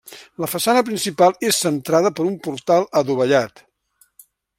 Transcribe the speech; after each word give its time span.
La 0.43 0.47
façana 0.51 0.81
principal 0.85 1.35
és 1.49 1.59
centrada 1.65 2.11
per 2.19 2.25
un 2.31 2.39
portal 2.47 2.89
adovellat. 3.03 3.63